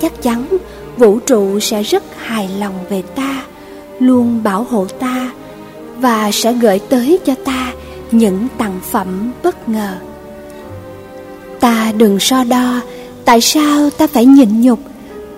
Chắc 0.00 0.22
chắn 0.22 0.46
vũ 0.96 1.18
trụ 1.18 1.60
sẽ 1.60 1.82
rất 1.82 2.02
hài 2.16 2.48
lòng 2.58 2.74
về 2.90 3.02
ta, 3.02 3.44
luôn 4.00 4.42
bảo 4.42 4.66
hộ 4.70 4.86
ta 4.98 5.30
và 5.98 6.30
sẽ 6.32 6.52
gửi 6.52 6.78
tới 6.78 7.18
cho 7.24 7.34
ta 7.44 7.72
những 8.10 8.48
tặng 8.58 8.80
phẩm 8.90 9.32
bất 9.42 9.68
ngờ. 9.68 9.94
Ta 11.60 11.92
đừng 11.96 12.20
so 12.20 12.44
đo 12.44 12.80
tại 13.24 13.40
sao 13.40 13.90
ta 13.90 14.06
phải 14.06 14.26
nhịn 14.26 14.60
nhục, 14.60 14.78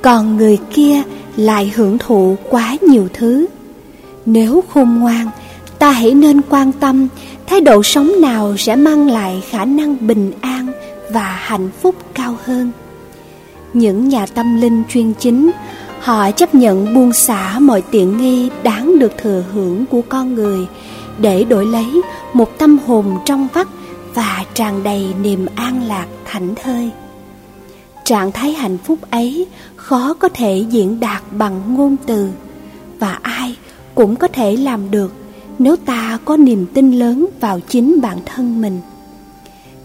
còn 0.02 0.36
người 0.36 0.58
kia 0.72 1.02
lại 1.36 1.72
hưởng 1.76 1.98
thụ 1.98 2.36
quá 2.50 2.76
nhiều 2.80 3.08
thứ. 3.14 3.46
Nếu 4.26 4.64
khôn 4.68 4.98
ngoan 5.00 5.26
ta 5.80 5.90
hãy 5.90 6.14
nên 6.14 6.40
quan 6.48 6.72
tâm, 6.72 7.08
thái 7.46 7.60
độ 7.60 7.82
sống 7.82 8.12
nào 8.20 8.56
sẽ 8.56 8.76
mang 8.76 9.10
lại 9.10 9.42
khả 9.50 9.64
năng 9.64 10.06
bình 10.06 10.32
an 10.40 10.66
và 11.12 11.38
hạnh 11.40 11.68
phúc 11.82 11.94
cao 12.14 12.36
hơn. 12.44 12.70
Những 13.72 14.08
nhà 14.08 14.26
tâm 14.26 14.60
linh 14.60 14.82
chuyên 14.88 15.12
chính, 15.14 15.50
họ 16.00 16.30
chấp 16.30 16.54
nhận 16.54 16.94
buông 16.94 17.12
xả 17.12 17.58
mọi 17.58 17.82
tiện 17.90 18.18
nghi 18.18 18.50
đáng 18.62 18.98
được 18.98 19.12
thừa 19.18 19.44
hưởng 19.54 19.86
của 19.86 20.02
con 20.08 20.34
người 20.34 20.66
để 21.18 21.44
đổi 21.44 21.66
lấy 21.66 22.02
một 22.32 22.58
tâm 22.58 22.78
hồn 22.86 23.18
trong 23.24 23.48
vắt 23.52 23.66
và 24.14 24.44
tràn 24.54 24.82
đầy 24.82 25.14
niềm 25.22 25.46
an 25.54 25.82
lạc 25.88 26.06
thảnh 26.24 26.54
thơi. 26.54 26.90
Trạng 28.04 28.32
thái 28.32 28.52
hạnh 28.52 28.78
phúc 28.78 28.98
ấy 29.10 29.46
khó 29.76 30.14
có 30.14 30.28
thể 30.28 30.64
diễn 30.70 31.00
đạt 31.00 31.22
bằng 31.30 31.74
ngôn 31.76 31.96
từ 32.06 32.28
và 32.98 33.18
ai 33.22 33.56
cũng 33.94 34.16
có 34.16 34.28
thể 34.28 34.56
làm 34.56 34.90
được 34.90 35.19
nếu 35.60 35.76
ta 35.76 36.18
có 36.24 36.36
niềm 36.36 36.66
tin 36.74 36.92
lớn 36.92 37.26
vào 37.40 37.60
chính 37.60 38.00
bản 38.00 38.18
thân 38.26 38.60
mình, 38.60 38.80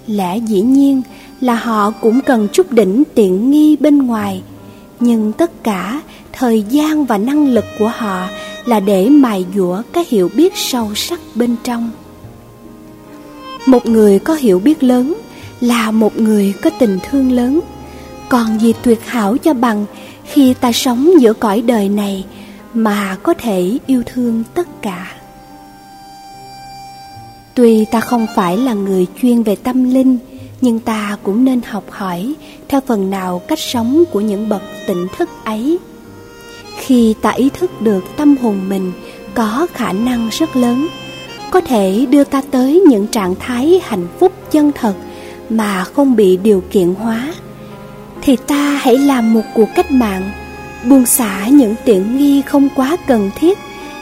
lẽ 0.08 0.38
dĩ 0.38 0.62
nhiên 0.62 1.02
là 1.42 1.56
họ 1.56 1.92
cũng 1.92 2.22
cần 2.22 2.48
chút 2.54 2.72
đỉnh 2.72 3.04
tiện 3.16 3.52
nghi 3.52 3.76
bên 3.76 3.98
ngoài. 3.98 4.42
Nhưng 5.00 5.34
tất 5.34 5.64
cả 5.64 6.02
thời 6.34 6.62
gian 6.70 7.06
và 7.06 7.18
năng 7.18 7.48
lực 7.48 7.66
của 7.80 7.92
họ 7.96 8.28
là 8.66 8.80
để 8.80 9.10
mài 9.10 9.46
dũa 9.56 9.82
cái 9.94 10.06
hiểu 10.10 10.30
biết 10.36 10.54
sâu 10.56 10.96
sắc 10.96 11.20
bên 11.36 11.56
trong. 11.64 11.92
Một 13.66 13.86
người 13.86 14.20
có 14.20 14.36
hiểu 14.36 14.60
biết 14.60 14.84
lớn 14.84 15.14
là 15.62 15.92
một 15.92 16.20
người 16.20 16.54
có 16.62 16.70
tình 16.80 17.00
thương 17.10 17.32
lớn. 17.32 17.60
Còn 18.30 18.60
gì 18.60 18.74
tuyệt 18.84 19.06
hảo 19.06 19.38
cho 19.38 19.54
bằng 19.54 19.86
khi 20.24 20.54
ta 20.54 20.72
sống 20.72 21.22
giữa 21.22 21.34
cõi 21.34 21.62
đời 21.62 21.90
này 21.90 22.26
mà 22.74 23.18
có 23.24 23.34
thể 23.34 23.78
yêu 23.88 24.04
thương 24.06 24.44
tất 24.54 24.82
cả. 24.82 25.15
Tuy 27.56 27.86
ta 27.86 28.00
không 28.00 28.28
phải 28.36 28.58
là 28.58 28.74
người 28.74 29.08
chuyên 29.22 29.44
về 29.44 29.56
tâm 29.56 29.94
linh, 29.94 30.18
nhưng 30.62 30.80
ta 30.80 31.18
cũng 31.24 31.46
nên 31.46 31.62
học 31.62 31.84
hỏi 31.90 32.34
theo 32.68 32.82
phần 32.88 33.10
nào 33.10 33.42
cách 33.48 33.60
sống 33.60 34.04
của 34.12 34.22
những 34.22 34.50
bậc 34.50 34.62
tỉnh 34.88 35.08
thức 35.18 35.30
ấy. 35.44 35.80
Khi 36.78 37.16
ta 37.22 37.30
ý 37.30 37.50
thức 37.50 37.82
được 37.82 38.04
tâm 38.18 38.38
hồn 38.38 38.70
mình 38.70 38.92
có 39.34 39.68
khả 39.74 39.92
năng 39.92 40.30
rất 40.32 40.56
lớn, 40.56 40.88
có 41.52 41.62
thể 41.62 42.06
đưa 42.10 42.24
ta 42.24 42.42
tới 42.52 42.84
những 42.88 43.08
trạng 43.08 43.36
thái 43.40 43.82
hạnh 43.84 44.08
phúc 44.20 44.32
chân 44.52 44.72
thật 44.76 44.94
mà 45.50 45.84
không 45.84 46.16
bị 46.16 46.38
điều 46.38 46.64
kiện 46.72 46.94
hóa, 46.94 47.34
thì 48.22 48.36
ta 48.36 48.80
hãy 48.82 48.98
làm 48.98 49.34
một 49.34 49.44
cuộc 49.54 49.70
cách 49.76 49.92
mạng, 49.92 50.32
buông 50.86 51.06
xả 51.06 51.48
những 51.48 51.76
tiện 51.86 52.18
nghi 52.18 52.42
không 52.42 52.70
quá 52.76 52.98
cần 53.08 53.32
thiết 53.40 53.58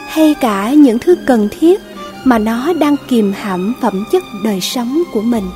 hay 0.08 0.34
cả 0.34 0.74
những 0.74 1.00
thứ 1.00 1.16
cần 1.26 1.50
thiết 1.60 1.82
mà 2.24 2.38
nó 2.38 2.74
đang 2.74 2.96
kìm 3.08 3.34
hãm 3.36 3.74
phẩm 3.82 4.06
chất 4.12 4.24
đời 4.44 4.62
sống 4.62 5.04
của 5.14 5.22
mình. 5.22 5.50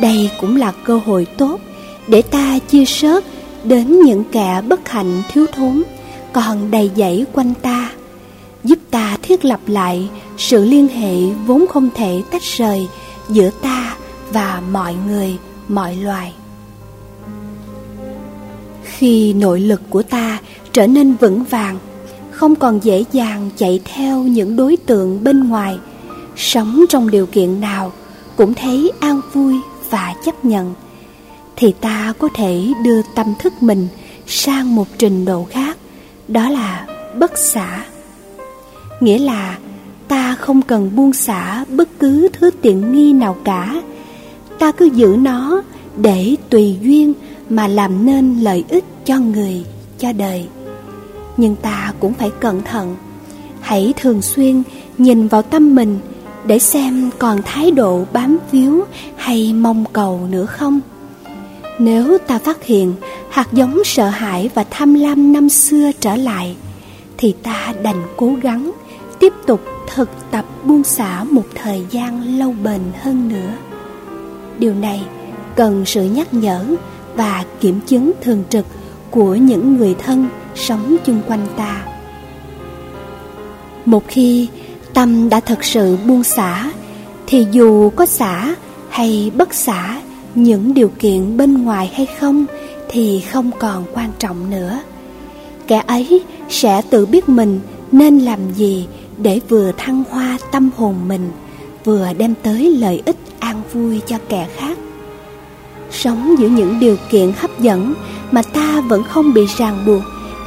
Đây 0.00 0.30
cũng 0.40 0.56
là 0.56 0.72
cơ 0.84 1.00
hội 1.06 1.26
tốt 1.38 1.60
để 2.06 2.22
ta 2.22 2.58
chia 2.58 2.84
sớt 2.84 3.24
đến 3.64 4.00
những 4.00 4.24
kẻ 4.32 4.62
bất 4.68 4.88
hạnh 4.88 5.22
thiếu 5.32 5.46
thốn 5.52 5.82
còn 6.32 6.70
đầy 6.70 6.90
dẫy 6.96 7.26
quanh 7.32 7.54
ta, 7.62 7.90
giúp 8.64 8.78
ta 8.90 9.16
thiết 9.22 9.44
lập 9.44 9.60
lại 9.66 10.08
sự 10.38 10.64
liên 10.64 10.88
hệ 10.88 11.34
vốn 11.46 11.66
không 11.66 11.88
thể 11.94 12.22
tách 12.30 12.42
rời 12.42 12.88
giữa 13.28 13.50
ta 13.62 13.96
và 14.32 14.62
mọi 14.72 14.94
người, 15.08 15.36
mọi 15.68 15.96
loài. 15.96 16.32
Khi 18.84 19.32
nội 19.32 19.60
lực 19.60 19.80
của 19.90 20.02
ta 20.02 20.38
trở 20.72 20.86
nên 20.86 21.14
vững 21.14 21.44
vàng 21.44 21.78
không 22.36 22.56
còn 22.56 22.80
dễ 22.82 23.04
dàng 23.12 23.50
chạy 23.56 23.80
theo 23.84 24.22
những 24.22 24.56
đối 24.56 24.76
tượng 24.76 25.24
bên 25.24 25.48
ngoài, 25.48 25.78
sống 26.36 26.84
trong 26.88 27.10
điều 27.10 27.26
kiện 27.26 27.60
nào 27.60 27.92
cũng 28.36 28.54
thấy 28.54 28.92
an 29.00 29.20
vui 29.32 29.54
và 29.90 30.14
chấp 30.24 30.44
nhận. 30.44 30.74
Thì 31.56 31.72
ta 31.80 32.12
có 32.18 32.28
thể 32.34 32.72
đưa 32.84 33.00
tâm 33.14 33.26
thức 33.38 33.52
mình 33.60 33.88
sang 34.26 34.74
một 34.74 34.86
trình 34.98 35.24
độ 35.24 35.46
khác, 35.50 35.76
đó 36.28 36.50
là 36.50 36.86
bất 37.18 37.38
xả. 37.38 37.84
Nghĩa 39.00 39.18
là 39.18 39.58
ta 40.08 40.36
không 40.40 40.62
cần 40.62 40.90
buông 40.96 41.12
xả 41.12 41.64
bất 41.68 41.88
cứ 41.98 42.28
thứ 42.32 42.50
tiện 42.62 42.92
nghi 42.92 43.12
nào 43.12 43.36
cả. 43.44 43.82
Ta 44.58 44.72
cứ 44.72 44.84
giữ 44.84 45.16
nó 45.18 45.62
để 45.96 46.36
tùy 46.50 46.76
duyên 46.82 47.12
mà 47.48 47.68
làm 47.68 48.06
nên 48.06 48.40
lợi 48.40 48.64
ích 48.68 48.84
cho 49.04 49.18
người, 49.18 49.64
cho 49.98 50.12
đời 50.12 50.48
nhưng 51.36 51.56
ta 51.56 51.92
cũng 52.00 52.12
phải 52.12 52.30
cẩn 52.40 52.62
thận. 52.62 52.96
Hãy 53.60 53.94
thường 53.96 54.22
xuyên 54.22 54.62
nhìn 54.98 55.28
vào 55.28 55.42
tâm 55.42 55.74
mình 55.74 55.98
để 56.46 56.58
xem 56.58 57.10
còn 57.18 57.40
thái 57.44 57.70
độ 57.70 58.04
bám 58.12 58.38
víu 58.52 58.84
hay 59.16 59.52
mong 59.52 59.84
cầu 59.92 60.20
nữa 60.30 60.46
không. 60.46 60.80
Nếu 61.78 62.18
ta 62.18 62.38
phát 62.38 62.64
hiện 62.64 62.94
hạt 63.30 63.48
giống 63.52 63.84
sợ 63.84 64.08
hãi 64.08 64.50
và 64.54 64.64
tham 64.70 64.94
lam 64.94 65.32
năm 65.32 65.48
xưa 65.48 65.90
trở 66.00 66.16
lại, 66.16 66.56
thì 67.18 67.34
ta 67.42 67.74
đành 67.82 68.02
cố 68.16 68.34
gắng 68.42 68.72
tiếp 69.18 69.32
tục 69.46 69.60
thực 69.94 70.10
tập 70.30 70.44
buông 70.64 70.84
xả 70.84 71.24
một 71.24 71.44
thời 71.54 71.84
gian 71.90 72.38
lâu 72.38 72.54
bền 72.64 72.80
hơn 73.00 73.28
nữa. 73.28 73.52
Điều 74.58 74.74
này 74.74 75.02
cần 75.56 75.84
sự 75.86 76.04
nhắc 76.04 76.34
nhở 76.34 76.64
và 77.14 77.44
kiểm 77.60 77.80
chứng 77.86 78.12
thường 78.20 78.44
trực 78.50 78.66
của 79.10 79.34
những 79.34 79.76
người 79.76 79.94
thân 79.94 80.28
sống 80.56 80.96
chung 81.04 81.20
quanh 81.28 81.46
ta. 81.56 81.86
Một 83.84 84.02
khi 84.08 84.48
tâm 84.94 85.28
đã 85.28 85.40
thật 85.40 85.64
sự 85.64 85.96
buông 86.06 86.24
xả, 86.24 86.72
thì 87.26 87.46
dù 87.52 87.90
có 87.90 88.06
xả 88.06 88.54
hay 88.88 89.30
bất 89.36 89.54
xả 89.54 90.00
những 90.34 90.74
điều 90.74 90.88
kiện 90.98 91.36
bên 91.36 91.64
ngoài 91.64 91.92
hay 91.94 92.06
không 92.20 92.46
thì 92.88 93.20
không 93.20 93.50
còn 93.58 93.84
quan 93.92 94.10
trọng 94.18 94.50
nữa. 94.50 94.80
Kẻ 95.66 95.82
ấy 95.86 96.22
sẽ 96.48 96.82
tự 96.90 97.06
biết 97.06 97.28
mình 97.28 97.60
nên 97.92 98.18
làm 98.18 98.40
gì 98.54 98.86
để 99.18 99.40
vừa 99.48 99.72
thăng 99.76 100.04
hoa 100.10 100.38
tâm 100.52 100.70
hồn 100.76 100.94
mình, 101.08 101.30
vừa 101.84 102.08
đem 102.18 102.34
tới 102.42 102.76
lợi 102.78 103.02
ích 103.04 103.16
an 103.38 103.62
vui 103.72 104.00
cho 104.06 104.18
kẻ 104.28 104.48
khác. 104.56 104.78
Sống 105.90 106.34
giữa 106.38 106.48
những 106.48 106.80
điều 106.80 106.96
kiện 107.10 107.32
hấp 107.36 107.60
dẫn 107.60 107.94
mà 108.30 108.42
ta 108.42 108.80
vẫn 108.80 109.04
không 109.04 109.34
bị 109.34 109.46
ràng 109.58 109.82
buộc 109.86 110.02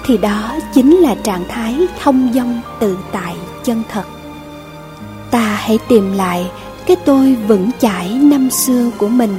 thì 0.09 0.17
đó 0.17 0.55
chính 0.73 0.95
là 0.95 1.15
trạng 1.15 1.43
thái 1.49 1.75
thông 2.03 2.31
dong 2.33 2.61
tự 2.79 2.97
tại 3.11 3.35
chân 3.63 3.83
thật. 3.91 4.03
Ta 5.31 5.39
hãy 5.39 5.79
tìm 5.87 6.13
lại 6.13 6.51
cái 6.85 6.97
tôi 7.05 7.35
vững 7.47 7.69
chãi 7.79 8.09
năm 8.09 8.49
xưa 8.49 8.91
của 8.97 9.07
mình 9.07 9.35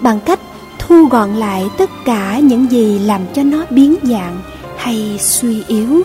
bằng 0.00 0.20
cách 0.20 0.40
thu 0.78 1.04
gọn 1.10 1.30
lại 1.30 1.70
tất 1.78 1.90
cả 2.04 2.38
những 2.38 2.70
gì 2.70 2.98
làm 2.98 3.20
cho 3.34 3.42
nó 3.42 3.64
biến 3.70 3.96
dạng 4.02 4.38
hay 4.76 5.18
suy 5.20 5.62
yếu. 5.68 6.02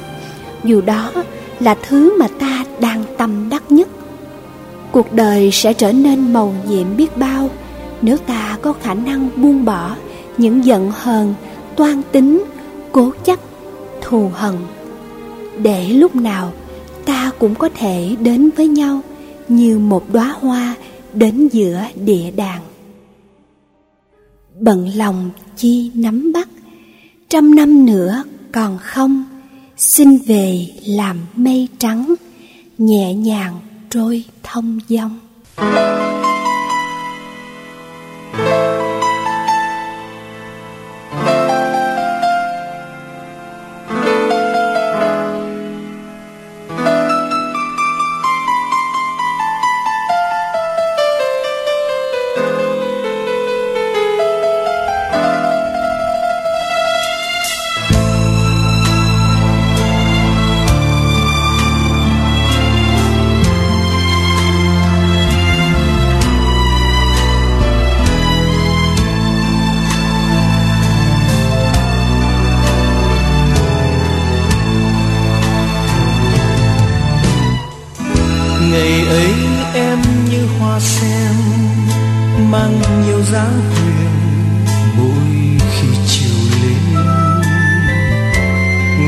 Dù 0.63 0.81
đó 0.81 1.11
là 1.59 1.75
thứ 1.87 2.17
mà 2.19 2.27
ta 2.39 2.63
đang 2.79 3.03
tâm 3.17 3.49
đắc 3.49 3.63
nhất. 3.71 3.87
Cuộc 4.91 5.13
đời 5.13 5.51
sẽ 5.51 5.73
trở 5.73 5.91
nên 5.91 6.33
màu 6.33 6.55
nhiệm 6.67 6.97
biết 6.97 7.17
bao 7.17 7.49
nếu 8.01 8.17
ta 8.17 8.57
có 8.61 8.73
khả 8.73 8.93
năng 8.93 9.29
buông 9.35 9.65
bỏ 9.65 9.95
những 10.37 10.65
giận 10.65 10.91
hờn 10.95 11.33
toan 11.75 12.01
tính, 12.11 12.43
cố 12.91 13.11
chấp 13.23 13.39
thù 14.05 14.29
hận. 14.33 14.55
Để 15.61 15.89
lúc 15.89 16.15
nào, 16.15 16.53
ta 17.05 17.31
cũng 17.39 17.55
có 17.55 17.69
thể 17.75 18.15
đến 18.19 18.49
với 18.55 18.67
nhau 18.67 19.01
như 19.47 19.79
một 19.79 20.13
đóa 20.13 20.35
hoa 20.39 20.75
đến 21.13 21.47
giữa 21.47 21.81
địa 22.05 22.31
đàng. 22.31 22.61
Bận 24.59 24.89
lòng 24.95 25.29
chi 25.57 25.91
nắm 25.93 26.33
bắt, 26.33 26.49
trăm 27.29 27.55
năm 27.55 27.85
nữa 27.85 28.23
còn 28.51 28.77
không, 28.77 29.23
xin 29.77 30.17
về 30.17 30.67
làm 30.85 31.17
mây 31.35 31.67
trắng, 31.77 32.15
nhẹ 32.77 33.13
nhàng 33.13 33.59
trôi 33.89 34.23
thông 34.43 34.79
dong. 34.89 35.19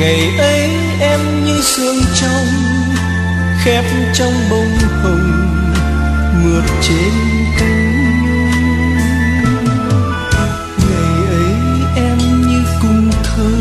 ngày 0.07 0.37
ấy 0.37 0.69
em 0.99 1.45
như 1.45 1.61
sương 1.61 1.95
trong, 2.21 2.47
khép 3.63 3.83
trong 4.13 4.33
bông 4.49 4.77
hồng, 5.03 5.31
mượt 6.43 6.63
trên 6.81 7.13
cánh 7.59 7.93
ngày 10.79 11.27
ấy 11.29 11.53
em 11.95 12.17
như 12.47 12.63
cung 12.81 13.11
thơ, 13.23 13.51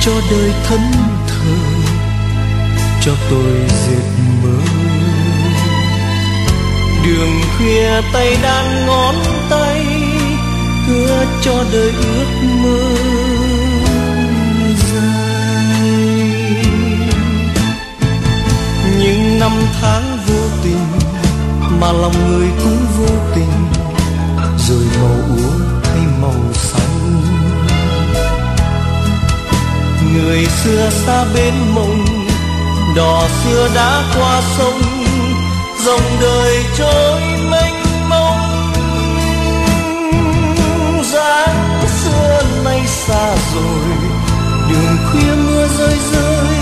cho 0.00 0.12
đời 0.30 0.52
thân 0.68 0.80
thờ, 1.28 1.54
cho 3.00 3.12
tôi 3.30 3.52
dệt 3.86 4.04
mơ. 4.42 4.58
Đường 7.04 7.40
khuya 7.56 8.00
tay 8.12 8.36
đan 8.42 8.86
ngón 8.86 9.14
tay, 9.50 9.86
hứa 10.86 11.24
cho 11.42 11.64
đời 11.72 11.92
ước 11.92 12.43
tháng 19.80 20.18
vô 20.26 20.40
tình, 20.62 20.86
mà 21.80 21.92
lòng 21.92 22.28
người 22.28 22.48
cũng 22.58 22.86
vô 22.98 23.14
tình, 23.34 23.52
rồi 24.58 24.84
màu 25.02 25.36
úa 25.36 25.50
thay 25.84 26.02
màu 26.22 26.52
xanh. 26.54 27.22
Người 30.14 30.46
xưa 30.46 30.90
xa 30.90 31.24
bên 31.34 31.54
mông 31.74 32.04
đò 32.96 33.28
xưa 33.44 33.68
đã 33.74 34.02
qua 34.16 34.42
sông, 34.58 34.80
dòng 35.84 36.20
đời 36.20 36.64
trôi 36.78 37.20
mênh 37.50 38.08
mông. 38.08 38.38
Dáng 41.12 41.86
xưa 42.04 42.42
nay 42.64 42.80
xa 42.86 43.36
rồi, 43.54 43.86
đường 44.70 44.96
khuya 45.10 45.34
mưa 45.46 45.68
rơi 45.78 45.98
rơi, 46.12 46.56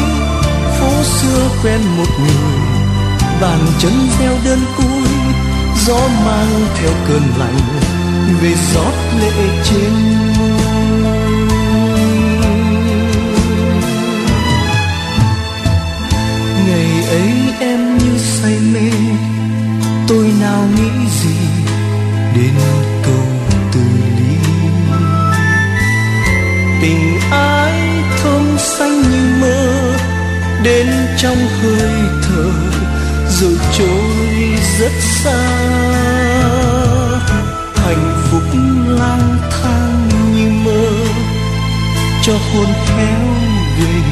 phố 0.78 1.02
xưa 1.02 1.48
quen 1.62 1.80
một 1.96 2.08
người 2.18 2.61
bàn 3.40 3.58
chân 3.78 3.92
reo 4.18 4.32
đơn 4.44 4.58
côi, 4.76 5.08
gió 5.86 6.08
mang 6.24 6.66
theo 6.74 6.90
cơn 7.08 7.22
lạnh 7.38 7.58
về 8.42 8.54
giót 8.74 8.94
lệ 9.20 9.62
trên 9.64 9.92
ngày 16.66 17.04
ấy 17.08 17.32
em 17.60 17.98
như 17.98 18.18
say 18.18 18.58
mê, 18.74 18.90
tôi 20.08 20.30
nào 20.40 20.68
nghĩ 20.76 21.08
gì 21.22 21.36
đến 22.36 22.54
câu 23.02 23.26
từ 23.72 23.80
ly 24.18 24.36
tình 26.82 27.20
ái 27.30 27.72
thơm 28.22 28.58
xanh 28.58 29.02
như 29.02 29.36
mơ, 29.40 29.94
đến 30.64 30.86
trong 31.16 31.36
hơi 31.36 32.21
rồi 33.42 33.58
trôi 33.78 34.58
rất 34.78 34.92
xa. 35.00 35.42
Hạnh 37.76 38.22
phúc 38.30 38.42
lang 38.98 39.38
thang 39.50 40.08
như 40.34 40.50
mơ, 40.64 40.90
cho 42.22 42.32
hôn 42.32 42.66
theo 42.86 43.18
gầy 43.78 44.02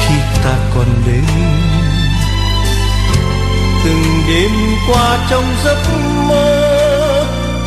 khi 0.00 0.14
ta 0.44 0.56
còn 0.74 0.86
đến 1.06 1.24
từng 3.84 4.04
đêm 4.28 4.50
qua 4.88 5.26
trong 5.30 5.44
giấc 5.64 5.78
mơ, 6.28 7.24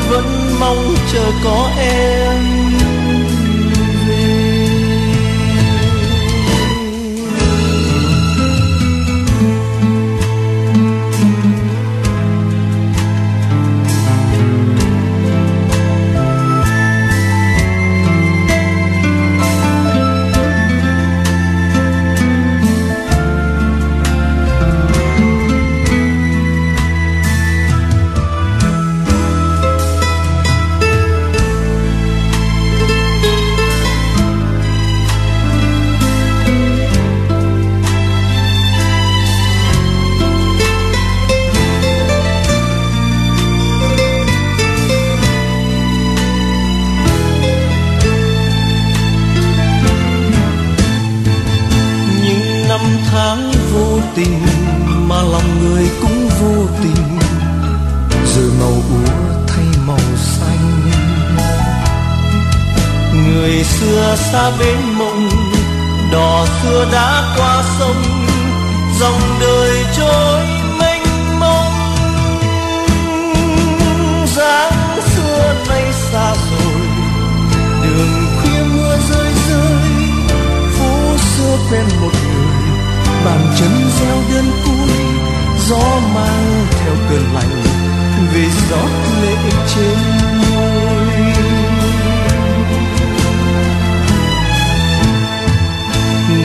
vẫn 0.09 0.55
mong 0.59 0.95
chờ 1.13 1.31
có 1.43 1.69
em. 1.79 2.64
xa 64.31 64.51
bên 64.59 64.77
mộng, 64.97 65.29
đò 66.11 66.45
xưa 66.45 66.87
đã 66.91 67.35
qua 67.37 67.63
sông, 67.79 68.03
dòng 68.99 69.21
đời 69.39 69.85
trôi 69.97 70.45
mênh 70.79 71.39
mông. 71.39 71.73
Dáng 74.35 74.99
xưa 75.15 75.55
nay 75.69 75.83
xa 76.11 76.33
rồi, 76.33 76.81
đường 77.83 78.25
khuya 78.41 78.63
mưa 78.73 78.97
rơi 79.09 79.31
rơi 79.49 79.91
phố 80.79 81.17
xưa 81.17 81.57
quen 81.71 81.85
một 82.01 82.11
người, 82.23 82.69
bàn 83.25 83.53
chân 83.59 83.89
reo 83.99 84.17
đơn 84.31 84.51
côi 84.65 84.95
gió 85.69 85.99
mang 86.15 86.65
theo 86.71 86.93
cơn 87.09 87.33
lạnh 87.33 87.63
về 88.33 88.45
gió 88.69 88.77
lệ 89.21 89.35
trên. 89.75 90.34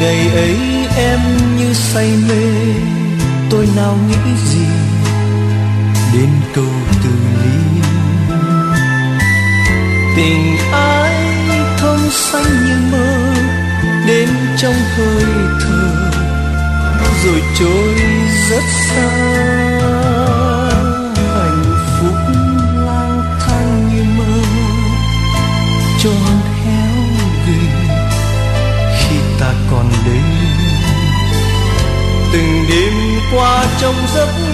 ngày 0.00 0.28
ấy 0.34 0.56
em 0.96 1.20
như 1.56 1.72
say 1.72 2.10
mê. 2.28 2.74
Tôi 3.50 3.68
nào 3.76 3.98
nghĩ 4.08 4.36
gì 4.46 4.66
đến 6.14 6.28
câu 6.54 6.72
từ 7.04 7.10
ly 7.42 7.80
tình 10.16 10.56
ai 10.72 11.14
thơm 11.78 11.98
xanh 12.10 12.66
như 12.66 12.76
mơ 12.92 13.34
đến 14.06 14.28
trong 14.56 14.74
hơi 14.96 15.24
thở, 15.60 16.10
rồi 17.24 17.42
trôi 17.58 17.94
rất 18.50 18.64
xa. 18.88 19.79
Trong 33.80 33.94
giấc 34.14 34.26
mơ 34.26 34.49